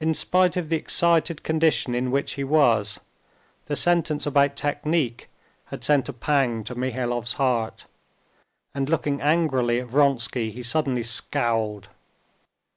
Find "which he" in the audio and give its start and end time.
2.12-2.44